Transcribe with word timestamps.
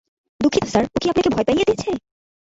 দুঃখিত 0.39 0.65
স্যার, 0.71 0.83
ও 0.85 0.97
কি 1.01 1.07
আপনাকে 1.09 1.29
ভয় 1.35 1.45
পাইয়ে 1.47 1.67
দিয়েছে? 1.67 1.89